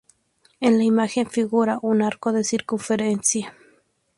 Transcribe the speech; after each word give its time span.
En 0.61 0.79
la 0.79 0.83
imagen 0.83 1.29
figura 1.29 1.77
un 1.83 2.01
arco 2.01 2.31
de 2.33 2.43
circunferencia. 2.43 3.55